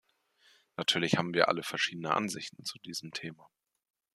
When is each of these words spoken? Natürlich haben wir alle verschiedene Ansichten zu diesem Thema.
Natürlich 0.77 1.15
haben 1.17 1.35
wir 1.35 1.47
alle 1.47 1.61
verschiedene 1.61 2.15
Ansichten 2.15 2.65
zu 2.65 2.79
diesem 2.79 3.11
Thema. 3.11 3.47